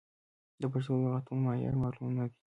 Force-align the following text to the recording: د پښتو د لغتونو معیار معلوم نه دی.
د 0.61 0.63
پښتو 0.71 0.93
د 1.01 1.03
لغتونو 1.15 1.41
معیار 1.45 1.75
معلوم 1.81 2.09
نه 2.17 2.23
دی. 2.29 2.35